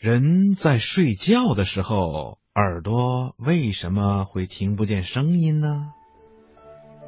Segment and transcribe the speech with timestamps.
[0.00, 5.88] 人在睡觉的时候，耳朵为什么会听不见声音呢？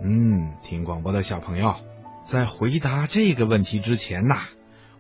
[0.03, 1.77] 嗯，听广播的小朋友，
[2.25, 4.35] 在回答这个问题之前呐，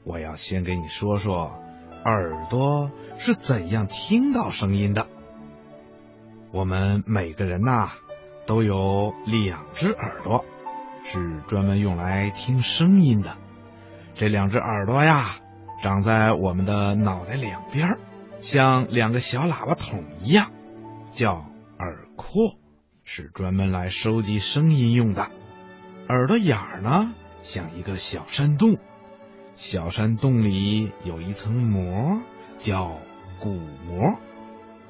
[0.04, 1.58] 我要先给你说说
[2.04, 5.08] 耳朵是怎样听到声音的。
[6.52, 7.90] 我们每个人呐，
[8.46, 10.44] 都有两只耳朵，
[11.02, 13.36] 是专门用来听声音的。
[14.14, 15.40] 这两只耳朵呀。
[15.82, 17.96] 长在我们的脑袋两边，
[18.42, 20.52] 像两个小喇叭筒一样，
[21.10, 21.46] 叫
[21.78, 22.58] 耳廓，
[23.02, 25.30] 是专门来收集声音用的。
[26.08, 28.76] 耳朵眼儿呢，像一个小山洞，
[29.56, 32.20] 小山洞里有一层膜，
[32.58, 32.98] 叫
[33.38, 33.54] 鼓
[33.86, 34.18] 膜。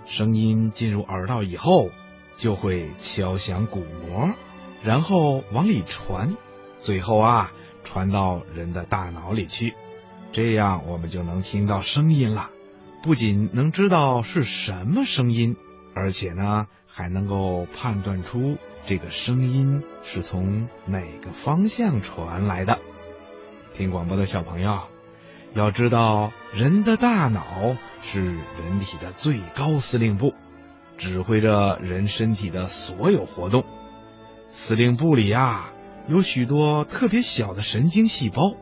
[0.07, 1.91] 声音进入耳道以后，
[2.37, 4.31] 就会敲响鼓膜，
[4.83, 6.37] 然后往里传，
[6.81, 7.53] 最后啊，
[7.85, 9.77] 传到人的大脑里去。
[10.33, 12.51] 这样我们就能听到声音了，
[13.03, 15.57] 不仅能知道是什么声音，
[15.93, 22.79] 而且呢还能够判断出这个声音是从哪个方向传来的。
[23.75, 24.83] 听广播的小朋友，
[25.53, 30.35] 要知道人的大脑是人体的最高司令部，
[30.97, 33.65] 指挥着人身体的所有活动。
[34.51, 35.73] 司令部里啊
[36.07, 38.55] 有许多特别小的神经细胞。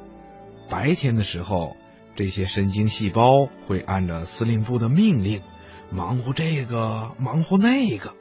[0.69, 1.77] 白天的时候，
[2.15, 5.43] 这些神经细胞会按照司令部的命令，
[5.91, 8.15] 忙活这个，忙活那个。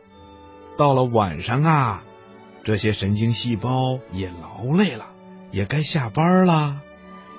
[0.77, 2.03] 到了晚上啊，
[2.63, 5.09] 这些神经细胞也劳累了，
[5.51, 6.81] 也该下班了，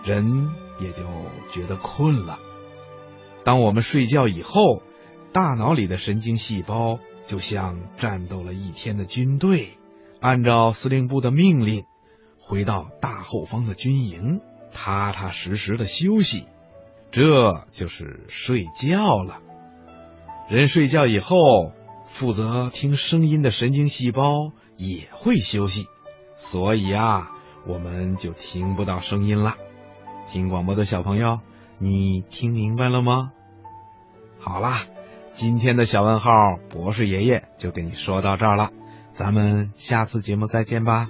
[0.05, 1.05] 人也就
[1.53, 2.39] 觉得困了。
[3.45, 4.83] 当我们睡觉以后，
[5.33, 9.79] 大脑里的神经细胞就像战斗了一天的军队，
[10.21, 11.85] 按照司令部的命令，
[12.41, 14.41] 回到大后方的军营。
[14.73, 16.47] 踏踏实实的休息，
[17.11, 19.39] 这就是睡觉了。
[20.49, 21.73] 人睡觉以后，
[22.09, 25.87] 负责听声音的神经细胞也会休息，
[26.37, 27.33] 所以啊，
[27.67, 29.57] 我们就听不到声音了。
[30.27, 31.41] 听广播的小朋友，
[31.79, 33.31] 你听明白了吗？
[34.39, 34.87] 好啦，
[35.33, 36.33] 今天的小问号
[36.71, 38.71] 博士爷爷就跟你说到这儿了，
[39.13, 41.09] 咱们下次节目再见吧。